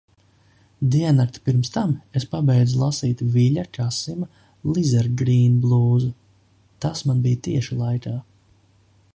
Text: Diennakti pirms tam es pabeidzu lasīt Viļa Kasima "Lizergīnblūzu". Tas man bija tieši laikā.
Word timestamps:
Diennakti 0.93 1.41
pirms 1.47 1.69
tam 1.75 1.91
es 2.19 2.25
pabeidzu 2.31 2.79
lasīt 2.83 3.21
Viļa 3.35 3.67
Kasima 3.79 4.31
"Lizergīnblūzu". 4.79 6.11
Tas 6.87 7.07
man 7.11 7.25
bija 7.27 7.43
tieši 7.51 7.79
laikā. 7.85 8.17